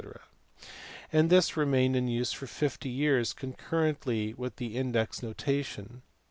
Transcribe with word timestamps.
241), 0.01 0.69
and 1.13 1.29
this 1.29 1.55
remained 1.55 1.95
in 1.95 2.07
use 2.07 2.33
for 2.33 2.47
fifty 2.47 2.89
years 2.89 3.33
concurrently 3.33 4.33
with 4.33 4.55
the 4.55 4.75
index 4.75 5.21
notation. 5.21 6.01